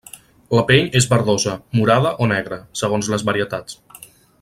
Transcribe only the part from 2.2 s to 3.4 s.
o negra, segons les